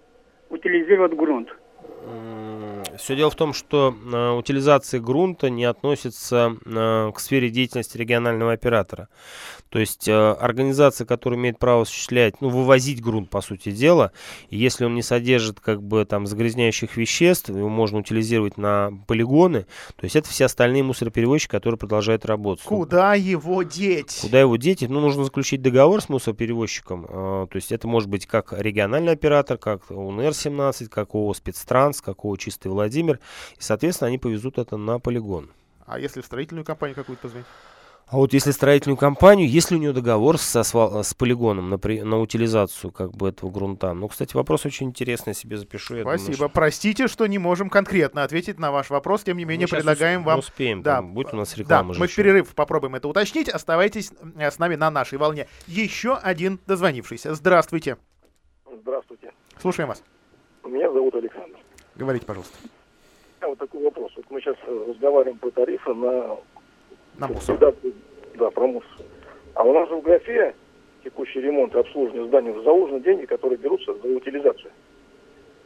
[0.49, 1.49] утилизировать грунт?
[2.97, 8.53] Все дело в том, что э, утилизация грунта не относится э, к сфере деятельности регионального
[8.53, 9.09] оператора.
[9.69, 14.11] То есть э, организация, которая имеет право осуществлять, ну, вывозить грунт, по сути дела,
[14.51, 20.03] если он не содержит как бы там загрязняющих веществ, его можно утилизировать на полигоны, то
[20.03, 22.65] есть это все остальные мусороперевозчики, которые продолжают работать.
[22.65, 24.19] Куда его деть?
[24.21, 24.87] Куда его деть?
[24.87, 27.07] Ну, нужно заключить договор с мусороперевозчиком.
[27.09, 32.23] э, То есть это может быть как региональный оператор, как УНР-17, как ООО «Спецтранс», как
[32.23, 33.19] ООО «Чистый Владимир».
[33.57, 35.49] И, соответственно, они повезут это на полигон.
[35.85, 37.47] А если в строительную компанию какую-то позвонить?
[38.05, 42.01] А вот если строительную компанию, если у нее договор с, асфал- с полигоном на, при-
[42.01, 43.93] на утилизацию как бы этого грунта.
[43.93, 45.95] Ну, кстати, вопрос очень интересный, я себе запишу.
[45.95, 46.35] я думаю, Спасибо.
[46.37, 49.23] что Простите, что не можем конкретно ответить на ваш вопрос.
[49.23, 50.39] Тем не менее, мы предлагаем ус- вам...
[50.39, 52.21] успеем, Да, там будет у нас Да, реклама же мы в еще.
[52.21, 53.49] перерыв попробуем это уточнить.
[53.49, 55.47] Оставайтесь э, с нами на нашей волне.
[55.65, 57.33] Еще один дозвонившийся.
[57.33, 57.97] Здравствуйте.
[58.81, 59.31] Здравствуйте.
[59.59, 60.03] Слушаем вас.
[60.65, 61.57] Меня зовут Александр.
[61.95, 62.57] Говорите, пожалуйста.
[63.39, 64.11] Меня вот такой вопрос.
[64.15, 64.55] Вот мы сейчас
[64.87, 66.37] разговариваем про тарифы на
[67.17, 67.55] На мусор.
[67.55, 67.93] ликвидацию-
[68.35, 68.89] Да, про мусор.
[69.53, 70.55] А у нас же в графе
[71.03, 74.71] текущий ремонт и обслуживание зданий заложены деньги, которые берутся за утилизацию.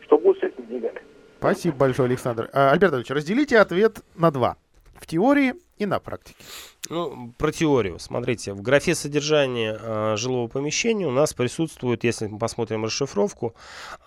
[0.01, 1.01] Что будет с этими деньгами?
[1.39, 2.49] Спасибо большое, Александр.
[2.51, 4.57] А, Альберт Ильич, разделите ответ на два.
[4.95, 6.35] В теории и на практике.
[6.89, 8.00] Ну, про теорию.
[8.00, 13.54] Смотрите, в графе содержания э, жилого помещения у нас присутствует, если мы посмотрим расшифровку,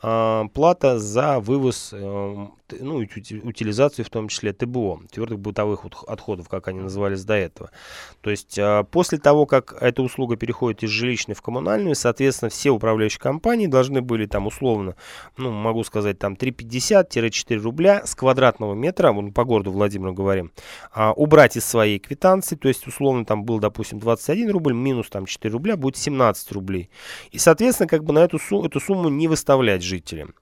[0.03, 2.47] э, плата за вывоз, э,
[2.79, 7.25] ну, и ути- утилизацию, в том числе ТБО, твердых бытовых от- отходов, как они назывались
[7.25, 7.71] до этого.
[8.21, 12.71] То есть э, после того, как эта услуга переходит из жилищной в коммунальную, соответственно, все
[12.71, 14.95] управляющие компании должны были там условно,
[15.37, 20.53] ну, могу сказать, там 3,50-4 рубля с квадратного метра, вот по городу Владимиру говорим,
[20.93, 25.27] а, убрать из своей квитанции, то есть условно там был, допустим, 21 рубль, минус там
[25.27, 26.91] 4 рубля, будет 17 рублей.
[27.31, 30.35] И, соответственно, как бы на эту, су- эту сумму не выставлять жителям.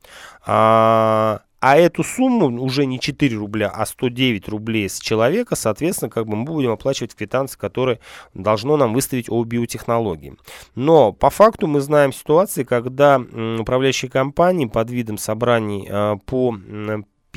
[0.47, 6.27] А, а эту сумму уже не 4 рубля, а 109 рублей с человека, соответственно, как
[6.27, 8.01] бы мы будем оплачивать квитанции, которые
[8.35, 10.37] должно нам выставить о биотехнологии.
[10.75, 13.19] Но по факту мы знаем ситуации, когда
[13.59, 16.57] управляющие компании под видом собраний а, по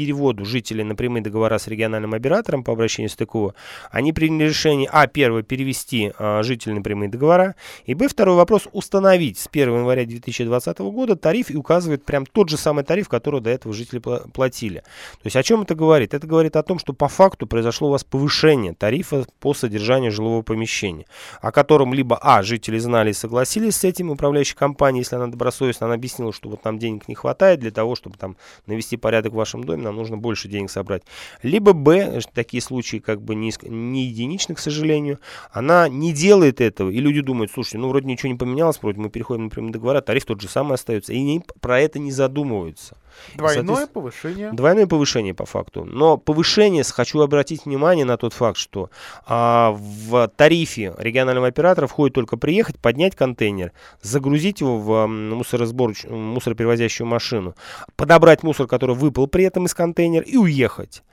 [0.02, 3.54] переводу жителей на прямые договора с региональным оператором по обращению с ТКО,
[3.92, 8.68] они приняли решение, а, первое, перевести а, жителей на прямые договора, и, б, второй вопрос,
[8.72, 13.42] установить с 1 января 2020 года тариф и указывает прям тот же самый тариф, который
[13.42, 14.80] до этого жители пла- платили.
[14.80, 16.16] То есть о чем это говорит?
[16.16, 20.42] Это говорит о том, что по факту произошло у вас повышение тарифа по содержанию жилого
[20.42, 21.06] помещения,
[21.42, 25.86] о котором либо, а, жители знали и согласились с этим, управляющая компания, если она добросовестна,
[25.86, 28.36] она объяснила, что вот нам денег не хватает для того, чтобы там
[28.66, 31.04] навести порядок в вашем доме, нам нужно больше денег собрать.
[31.44, 35.20] Либо, б, такие случаи как бы не, не единичны, к сожалению,
[35.52, 39.10] она не делает этого, и люди думают, слушайте, ну вроде ничего не поменялось, вроде мы
[39.10, 42.98] переходим на прямые договора, тариф тот же самый остается, и они про это не задумываются.
[43.36, 44.52] Двойное повышение.
[44.52, 45.84] Двойное повышение по факту.
[45.84, 48.90] Но повышение, хочу обратить внимание на тот факт, что
[49.26, 56.10] а, в тарифе регионального оператора входит только приехать, поднять контейнер, загрузить его в м, мусоросборч-
[56.10, 57.56] мусороперевозящую машину,
[57.96, 61.04] подобрать мусор, который выпал при этом из контейнера и уехать.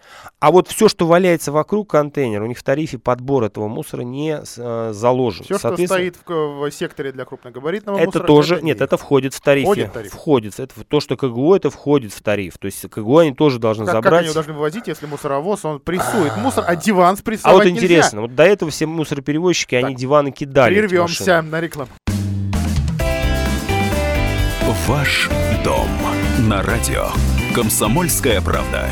[0.41, 4.43] А вот все, что валяется вокруг контейнера, у них в тарифе подбор этого мусора не
[4.43, 5.45] с- э, заложен.
[5.45, 8.81] Все, что стоит в, в секторе для крупногабаритного это мусора, тоже, нет, есть.
[8.81, 9.67] это входит в тарифе.
[9.67, 10.13] Входит в тариф?
[10.13, 10.61] Входит.
[10.61, 12.57] Это то, что КГО, это входит в тариф.
[12.59, 14.19] То есть КГО они тоже должны Как, как забрать.
[14.21, 17.79] они его должны вывозить, если мусоровоз, он прессует мусор, а диван А спрессовать вот нельзя?
[17.87, 20.75] интересно, вот до этого все мусороперевозчики, они Так, диваны кидали.
[20.75, 21.91] Прервемся на рекламу.
[24.87, 25.29] Ваш
[25.65, 25.89] дом
[26.39, 27.09] на радио.
[27.55, 28.89] Комсомольская правда.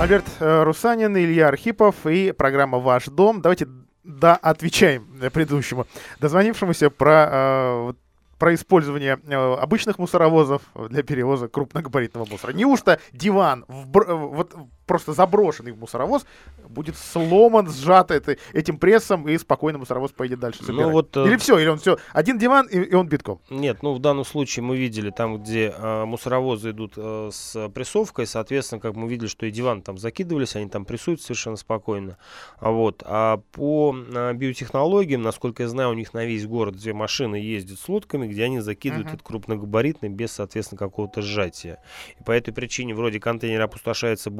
[0.00, 3.40] Альберт э, Русанин, Илья Архипов и программа «Ваш дом».
[3.40, 3.68] Давайте
[4.02, 5.86] да, отвечаем э, предыдущему
[6.18, 7.92] дозвонившемуся про, э,
[8.38, 12.52] про использование обычных мусоровозов для перевоза крупногабаритного мусора.
[12.52, 16.24] Неужто диван, э, вот просто заброшенный в мусоровоз,
[16.68, 21.36] будет сломан, сжат это, этим прессом, и спокойно муссоровоз поедет дальше Ну вот, э, Или
[21.36, 23.40] все, или он все, один диван, и, и он битком.
[23.50, 28.26] Нет, ну в данном случае мы видели там, где э, мусоровозы идут э, с прессовкой,
[28.26, 32.18] соответственно, как мы видели, что и диван там закидывались, они там прессуются совершенно спокойно.
[32.58, 36.92] А вот, а по э, биотехнологиям, насколько я знаю, у них на весь город две
[36.92, 39.14] машины ездят с лодками, где они закидывают Мгм.
[39.14, 41.78] это крупногабаритный без, соответственно, какого-то сжатия.
[42.18, 44.30] И по этой причине вроде контейнер опустошается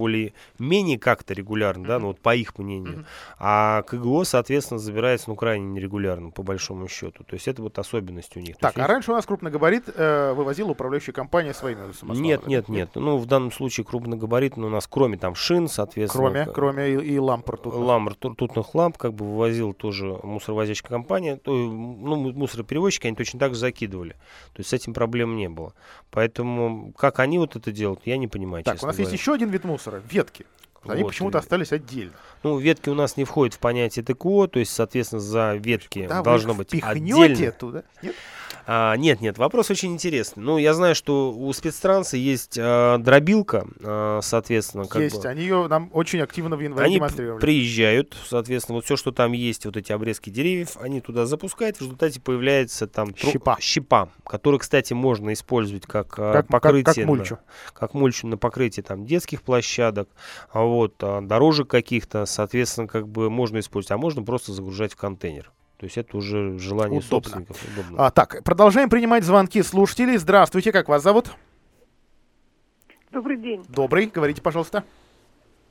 [0.58, 2.92] более-менее как-то регулярно, да, ну вот по их мнению.
[2.98, 3.06] Мгм.
[3.38, 7.24] А КГО, соответственно, забирается, ну, крайне нерегулярно, по большому счету.
[7.24, 8.56] То есть это вот особенность у них.
[8.58, 12.22] Так, есть а раньше у нас крупногабарит э, вывозила управляющая компания своими самосвалами.
[12.22, 12.90] Нет, нет, нет.
[12.94, 16.30] Ну, в данном случае крупногабаритный у нас, кроме там шин, соответственно...
[16.30, 17.74] Кроме, к- кроме и, и лампор тут.
[17.74, 21.36] Ламбр, тур- тутных ламп, как бы вывозил тоже мусоровозящая компания.
[21.36, 24.12] То, ну, му- мусороперевозчики, они точно так же закидывали.
[24.52, 25.74] То есть с этим проблем не было.
[26.10, 29.10] Поэтому как они вот это делают, я не понимаю, Так, у нас говоря.
[29.10, 30.46] есть еще один вид мусора, ветки.
[30.84, 32.12] Они Вот, почему-то и- остались отдельно.
[32.42, 36.22] Ну, ветки у нас не входят в понятие ТКО, то есть, соответственно, за ветки Да,
[36.22, 37.52] должно быть отдельно.
[37.52, 37.82] туда?
[38.02, 38.16] Нет?
[38.66, 40.42] А, нет, нет, вопрос очень интересный.
[40.42, 45.22] Ну, я знаю, что у спецтранса есть а, дробилка, а, соответственно, как есть.
[45.22, 45.28] бы.
[45.28, 47.40] Они ее нам очень активно в январе Они демонстрировали.
[47.40, 51.80] приезжают, соответственно, вот все, что там есть, вот эти обрезки деревьев, они туда запускают, в
[51.82, 53.56] результате появляется там тру- Щепа.
[53.60, 57.38] щепа, который, кстати, можно использовать как, а, Как- как- покрытие, как на- мульчу.
[57.72, 60.08] как мульчу на покрытие там детских площадок,
[60.52, 64.96] а вот а, дорожек каких-то, соответственно, как бы можно использовать, а можно просто загружать в
[64.96, 65.50] контейнер.
[65.82, 67.08] То есть это уже желание Удобно.
[67.08, 67.56] собственников.
[67.72, 68.06] Удобно.
[68.06, 70.16] А, так, продолжаем принимать звонки слушателей.
[70.16, 71.32] Здравствуйте, как вас зовут?
[73.10, 73.64] Добрый день.
[73.68, 74.84] Добрый, говорите, пожалуйста.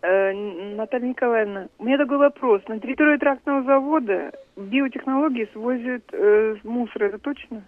[0.02, 2.62] Э, Наталья Николаевна, у меня такой вопрос.
[2.67, 7.63] На территории трактного завода биотехнологии свозят э, мусор, это точно?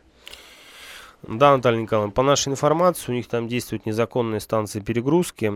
[1.25, 5.53] Да, Наталья Николаевна, по нашей информации, у них там действуют незаконные станции перегрузки,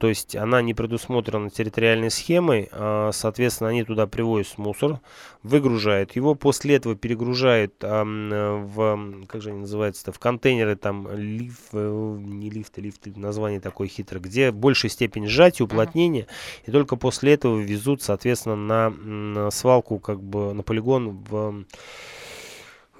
[0.00, 4.98] то есть она не предусмотрена территориальной схемой, а, соответственно, они туда привозят мусор,
[5.44, 11.16] выгружают его, после этого перегружают э, в, как же они называются-то, в контейнеры, там, э,
[11.16, 16.26] не лифты, лифты, название такое хитрое, где большая степень сжатия, уплотнения,
[16.66, 21.64] и только после этого везут, соответственно, на, на свалку, как бы, на полигон в...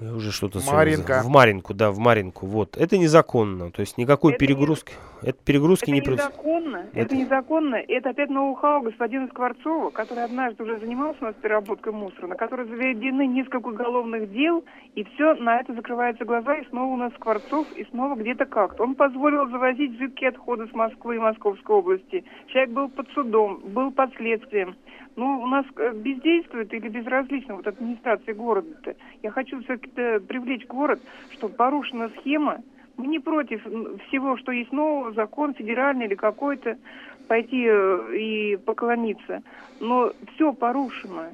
[0.04, 1.22] я уже что-то Маринка.
[1.24, 2.46] В Маринку, да, в Маринку.
[2.46, 2.76] Вот.
[2.76, 3.70] Это незаконно.
[3.70, 4.94] То есть никакой Это не- перегрузки.
[5.26, 7.74] Это перегрузки Это не незаконно, Это- это незаконно.
[7.76, 12.66] Это опять ноу-хау господина Скворцова, который однажды уже занимался у нас переработкой мусора, на который
[12.66, 17.66] заведены несколько уголовных дел, и все на это закрываются глаза, и снова у нас Скворцов,
[17.76, 18.82] и снова где-то как-то.
[18.82, 22.24] Он позволил завозить жидкие отходы с Москвы и Московской области.
[22.48, 24.76] Человек был под судом, был под следствием.
[25.16, 28.96] Ну, у нас э, бездействует или безразлично вот администрация города-то.
[29.22, 29.90] Я хочу все-таки
[30.26, 32.62] привлечь город, что порушена схема.
[32.96, 36.78] Мы не против всего, что есть нового, закон федеральный или какой-то,
[37.26, 39.42] пойти э, и поклониться.
[39.80, 41.24] Но все порушено.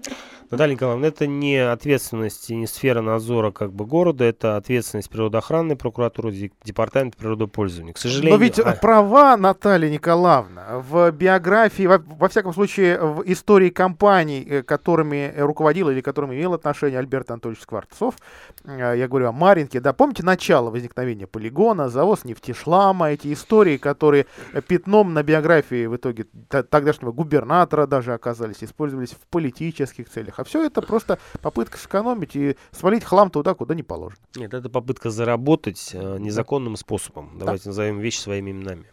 [0.50, 5.76] Наталья Николаевна, это не ответственность и не сфера надзора как бы города, это ответственность природоохранной
[5.76, 7.92] прокуратуры, де- департамента природопользования.
[7.92, 13.22] К сожалению, Но ведь а- права Наталья Николаевна в биографии, во, во всяком случае, в
[13.30, 18.16] истории компаний, э, которыми руководил или которыми имел отношение Альберт Анатольевич Скворцов,
[18.64, 24.26] э, я говорю о Маринке, да, помните начало возникновения полигона, завоз нефтешлама, эти истории, которые
[24.54, 30.38] э, пятном на биографии в итоге тогдашнего губернатора даже оказались, использовались в политических целях.
[30.38, 34.20] А все это просто попытка сэкономить и свалить хлам туда, куда не положено.
[34.36, 37.38] Нет, это попытка заработать э, незаконным способом.
[37.38, 38.86] Давайте назовем вещи своими именами.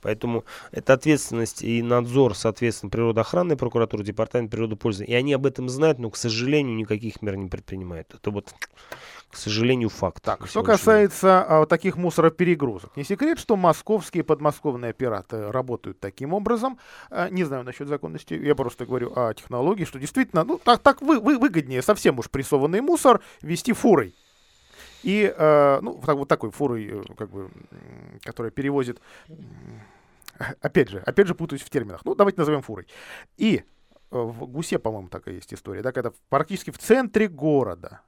[0.00, 5.14] Поэтому это ответственность и надзор, соответственно, природоохранной прокуратуры, департамент природопользования.
[5.14, 8.14] И они об этом знают, но, к сожалению, никаких мер не предпринимают.
[8.14, 8.54] Это вот,
[9.30, 10.22] к сожалению, факт.
[10.22, 12.96] Так, что касается а, таких мусороперегрузок.
[12.96, 16.78] Не секрет, что московские и подмосковные операторы работают таким образом.
[17.10, 21.02] А, не знаю насчет законности, я просто говорю о технологии, что действительно, ну, так, так
[21.02, 24.14] вы, вы- выгоднее совсем уж прессованный мусор вести фурой.
[25.02, 27.50] И, э, ну, так, вот такой фурой, э, как бы,
[28.22, 29.00] которая перевозит,
[30.60, 32.86] опять же, опять же путаюсь в терминах, ну, давайте назовем фурой.
[33.36, 33.62] И э,
[34.10, 38.00] в Гусе, по-моему, такая есть история, да, когда практически в центре города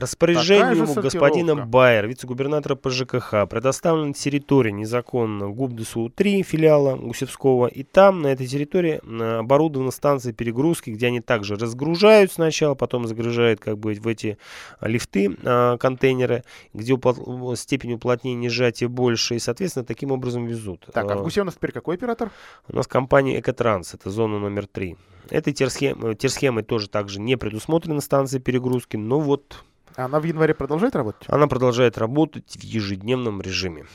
[0.00, 8.28] Распоряжением господина Байер, вице-губернатора по ЖКХ, предоставлена территория незаконно ГУБДСУ-3 филиала Гусевского, и там, на
[8.28, 9.00] этой территории,
[9.38, 14.36] оборудована станция перегрузки, где они также разгружают сначала, потом загружают как бы в эти
[14.80, 20.86] а, лифты, а, контейнеры, где уплот- степень уплотнения сжатия больше, и, соответственно, таким образом везут.
[20.92, 22.30] Так, а в А, Гусе у нас теперь какой оператор?
[22.68, 24.96] у нас компания Экотранс, это зона номер три.
[25.30, 29.64] Этой терсхем- э, терсхемой тоже также не предусмотрена станция перегрузки, но вот
[29.96, 31.26] Она в январе продолжает работать?
[31.28, 33.86] она продолжает работать в ежедневном режиме.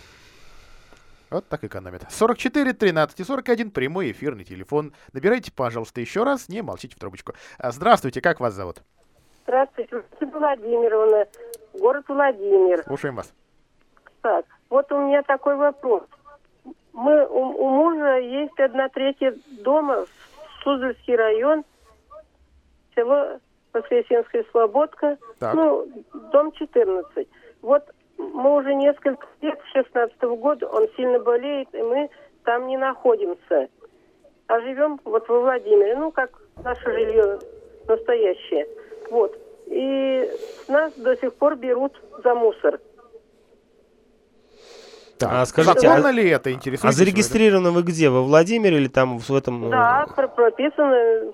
[1.30, 2.06] Вот так экономят.
[2.10, 4.94] 44 13 и 41 прямой эфирный телефон.
[5.14, 7.34] Набирайте, пожалуйста, еще раз, не молчите в трубочку.
[7.58, 8.82] А, Здравствуйте, как вас зовут?
[9.44, 11.28] Здравствуйте, Владимировна,
[11.74, 12.84] город Владимир.
[12.84, 13.32] Слушаем вас.
[14.22, 16.04] Так, вот у меня такой вопрос.
[16.94, 19.34] Мы, у, у мужа есть одна третья
[19.64, 20.06] дома,
[20.64, 21.64] Суздальский район,
[22.94, 23.40] село
[23.74, 25.54] Воскресенская Слободка, Так.
[25.54, 25.88] ну,
[26.32, 27.28] дом 14.
[27.62, 27.84] Вот
[28.18, 32.10] мы уже несколько лет, с 16 года, он сильно болеет, и мы
[32.44, 33.70] там не находимся.
[34.48, 36.32] А живем вот во Владимире, ну, как
[36.64, 37.40] наше жилье
[37.88, 38.68] настоящее.
[39.10, 39.38] Вот.
[39.68, 40.30] И
[40.68, 42.80] нас до сих пор берут за мусор.
[45.30, 46.94] А скажите, Законно а- ли это интересует?
[46.94, 48.10] А зарегистрированы вы где?
[48.10, 49.68] Во Владимире или там в этом...
[49.68, 51.32] э, Да, про- прописано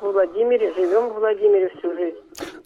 [0.00, 2.16] в Владимире, живем в Владимире всю жизнь.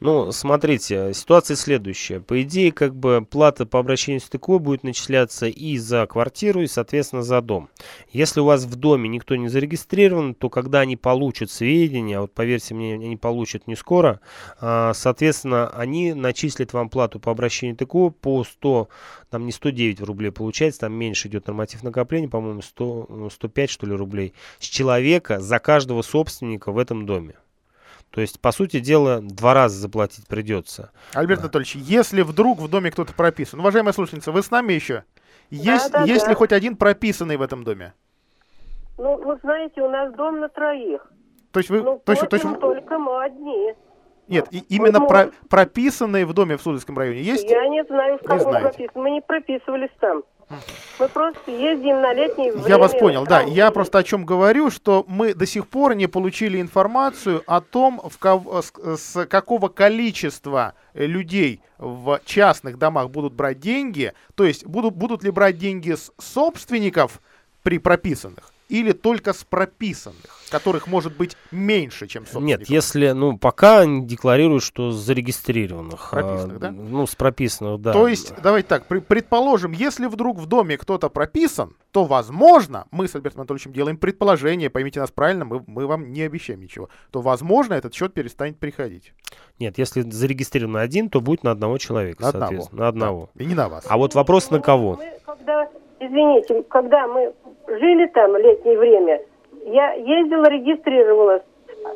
[0.01, 2.21] Ну, смотрите, ситуация следующая.
[2.21, 6.67] По идее, как бы плата по обращению с ТКО будет начисляться и за квартиру, и,
[6.67, 7.69] соответственно, за дом.
[8.11, 12.33] Если у вас в доме никто не зарегистрирован, то когда они получат сведения, а вот
[12.33, 14.21] поверьте мне, они получат не скоро,
[14.61, 18.89] а, соответственно, они начислят вам плату по обращению ТКО по 100,
[19.29, 23.87] там не 109 рублей получается, там меньше идет норматив накопления, по-моему, 100, ну, 105 что
[23.87, 27.35] ли рублей, с человека за каждого собственника в этом доме.
[28.11, 30.91] То есть, по сути дела, два раза заплатить придется.
[31.15, 35.05] Альберт Анатольевич, если вдруг в доме кто-то прописан, уважаемая слушательница, вы с нами еще?
[35.51, 36.31] Есть, да, есть да.
[36.31, 37.93] ли хоть один прописанный в этом доме?
[38.99, 41.01] Ну, вы знаете, у нас дом на троих.
[41.53, 43.75] То есть вы, Ну, то есть, то есть, только мы одни.
[44.29, 47.49] нет, и- именно про- прописанные в доме в Суздальском районе есть?
[47.51, 48.69] Я не знаю, в каком знаете.
[48.69, 49.03] прописано.
[49.03, 50.23] Мы не прописывались там.
[50.99, 52.69] Мы просто ездим на летнее время.
[52.69, 53.43] Я вас понял, да.
[53.43, 58.01] Я просто о чем говорю, что мы до сих пор не получили информацию о том,
[58.05, 64.13] в кого- с, с какого количества э, людей в частных домах будут брать деньги.
[64.35, 67.21] То есть будут, будут ли брать деньги с собственников
[67.63, 72.61] при прописанных или только с прописанных, которых может быть меньше, чем собственников.
[72.61, 76.11] Нет, если, ну, пока они декларируют, что зарегистрированных.
[76.11, 76.71] Прописанных, а, да?
[76.71, 77.93] Ну, с прописанных, да.
[77.93, 83.09] То есть, давайте так, при- предположим, если вдруг в доме кто-то прописан, то, возможно, мы
[83.09, 87.21] с Альбертом Анатольевичем делаем предположение, поймите нас правильно, мы, мы вам не обещаем ничего, то,
[87.21, 89.13] возможно, этот счет перестанет приходить.
[89.59, 92.69] Нет, если зарегистрирован один, то будет на одного человека, На одного.
[92.73, 93.31] На одного.
[93.35, 93.85] И не на вас.
[93.89, 94.97] А вот вопрос на кого?
[94.97, 95.69] Мы, когда,
[96.01, 97.33] извините, когда мы
[97.69, 99.21] жили там летнее время,
[99.67, 101.43] я ездила, регистрировалась.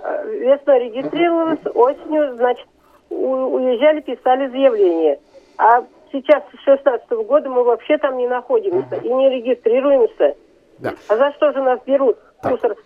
[0.03, 2.67] Э, Весной регистрировалась, осенью, значит,
[3.11, 5.19] уезжали, писали заявление.
[5.59, 10.37] А сейчас, с 16 года, мы вообще там не находимся и не регистрируемся.
[10.79, 10.95] Да.
[11.09, 12.19] А за что же нас берут?
[12.43, 12.53] Так.
[12.53, 12.77] Мусор.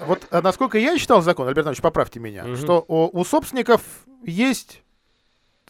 [0.00, 2.56] Вот а, насколько я читал закон, Альберт Анатольевич, поправьте меня, Мгм.
[2.56, 3.80] что у, у собственников
[4.22, 4.82] есть,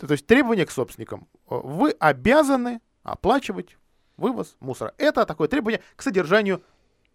[0.01, 1.29] то есть требования к собственникам.
[1.49, 3.77] О, Вы обязаны оплачивать
[4.17, 4.95] вывоз мусора.
[4.99, 6.63] Это такое требование к содержанию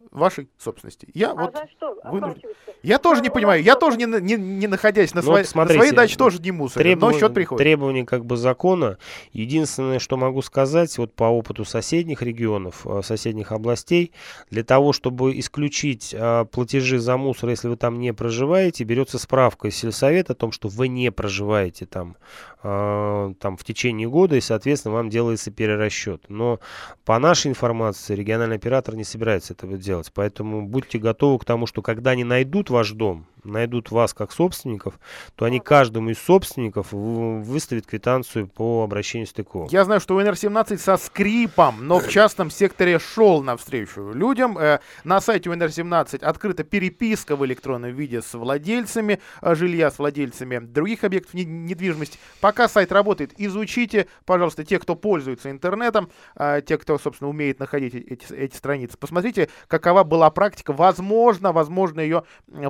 [0.10, 1.08] вашей собственности.
[1.14, 2.50] Я А вот за что вынужден-?
[2.82, 5.84] Я тоже не понимаю, я тоже не, не, не находясь на, Ну, своей- смотрите, на
[5.84, 7.60] своей даче тоже не мусор, но Требования- счет приходит.
[7.64, 8.98] Требования как бы закона.
[9.32, 14.12] Единственное, что могу сказать, вот по опыту соседних регионов, э, соседних областей,
[14.50, 19.68] для того, чтобы исключить э, платежи за мусор, если вы там не проживаете, берется справка
[19.68, 22.18] из сельсовета о том, что вы не проживаете там,
[22.62, 26.26] там в течение года, и, соответственно, вам делается перерасчет.
[26.30, 26.60] Но
[27.06, 31.82] по нашей информации региональный оператор не собирается этого делать, поэтому будьте готовы к тому, что
[31.82, 35.00] когда они найдут ваш дом, найдут вас как собственников,
[35.36, 39.68] то они каждому из собственников выставят квитанцию по обращению с ТКО.
[39.72, 44.58] Я знаю, что УНР-17 со скрипом, но в частном секторе шел навстречу людям.
[44.58, 50.60] Э, На сайте УНР-17 открыта переписка в электронном виде с владельцами э, жилья, с владельцами
[50.60, 52.18] других объектов не- недвижимости.
[52.40, 57.96] Пока сайт работает, изучите, пожалуйста, те, кто пользуется интернетом, э, те, кто, собственно, умеет находить
[57.96, 58.98] эти, эти страницы.
[58.98, 60.74] Посмотрите, какова была практика.
[60.74, 62.70] Возможно, возможно, ее э,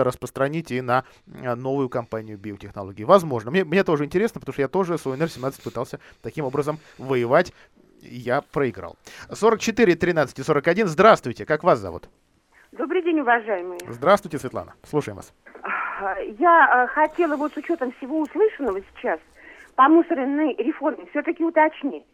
[0.00, 3.04] получится распространить и на э, новую компанию биотехнологий.
[3.04, 3.50] Возможно.
[3.50, 7.52] Мне, мне тоже интересно, потому что я тоже с УНР-17 пытался таким образом воевать.
[8.02, 8.96] Я проиграл.
[9.30, 10.86] 44 13 и 41.
[10.88, 11.44] Здравствуйте.
[11.44, 12.08] Как вас зовут?
[12.72, 13.80] Добрый день, уважаемые.
[13.88, 14.72] Здравствуйте, Светлана.
[14.88, 15.32] Слушаем вас.
[16.38, 19.20] Я э, хотела вот с учетом всего услышанного сейчас
[19.76, 22.04] по мусорной реформе все-таки уточнить.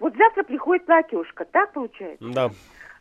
[0.00, 2.24] Вот завтра приходит платежка, так получается?
[2.32, 2.50] Да.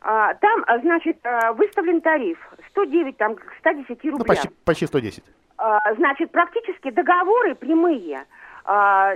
[0.02, 2.38] А, там, а, значит, а, выставлен тариф
[2.70, 4.18] 109 там, к 110 рублям.
[4.20, 5.24] Ну, почти, почти 110.
[5.58, 8.26] А, значит, практически договоры прямые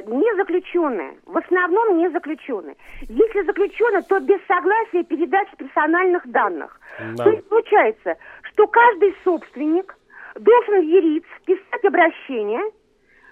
[0.07, 2.75] не заключены, в основном не заключены.
[3.01, 6.79] Если заключены, то без согласия передачи персональных данных.
[7.15, 7.25] Да.
[7.25, 9.95] То есть получается, что каждый собственник
[10.39, 12.63] должен в ЕРИЦ писать обращение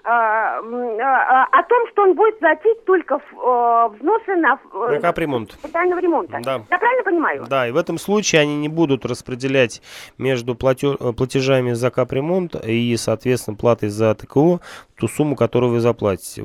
[0.03, 5.55] о том, что он будет платить только э, взносы на, на капремонт.
[5.61, 6.39] капитального ремонта.
[6.43, 6.61] Да.
[6.69, 7.45] Я правильно понимаю?
[7.49, 9.81] Да, и в этом случае они не будут распределять
[10.17, 10.53] между.
[10.53, 14.59] Э, платежами за капремонт и, соответственно, платой за ТКО
[14.97, 16.43] ту сумму, которую вы заплатите.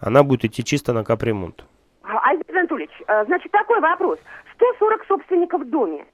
[0.00, 1.64] Она будет идти чисто на капремонт.
[2.02, 2.90] Александр Анатольевич,
[3.26, 4.18] значит, такой вопрос.
[4.56, 6.04] 140 собственников в доме.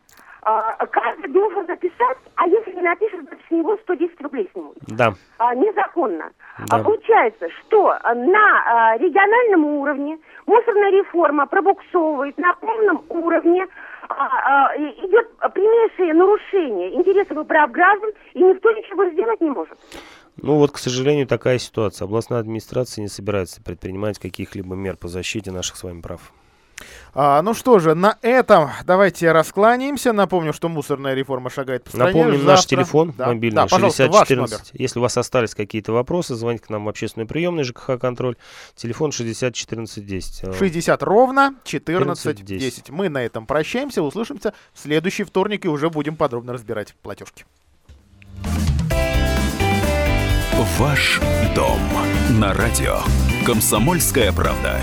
[0.43, 4.77] А, каждый должен написать, а если не напишет, значит, с него 110 рублей снимут.
[4.89, 5.13] Да.
[5.39, 6.31] А, незаконно.
[6.59, 6.77] Да.
[6.77, 13.67] А получается, что на а, региональном уровне мусорная реформа пробуксовывает на полном уровне,
[14.09, 19.79] а, а, идет прямейшее нарушение интересов и прав граждан, и никто ничего сделать не может.
[20.43, 22.07] Ну вот, к сожалению, такая ситуация.
[22.07, 26.33] Областная администрация не собирается предпринимать каких-либо мер по защите наших с вами прав.
[27.13, 30.13] А, ну что же, на этом давайте раскланяемся.
[30.13, 32.07] Напомню, что мусорная реформа шагает по стране.
[32.07, 32.53] Напомним Завтра...
[32.53, 33.27] наш телефон да.
[33.27, 34.71] мобильный да, 6014.
[34.75, 38.37] Если у вас остались какие-то вопросы, звоните к нам в общественную приемную ЖКХ «Контроль».
[38.77, 40.57] Телефон 60 14 10.
[40.57, 42.61] 60 ровно 14, 14 10.
[42.61, 42.91] 10.
[42.91, 47.45] Мы на этом прощаемся, услышимся в следующий вторник и уже будем подробно разбирать платежки.
[50.79, 51.21] Ваш
[51.55, 51.81] дом
[52.39, 53.01] на радио.
[53.47, 54.81] Комсомольская правда.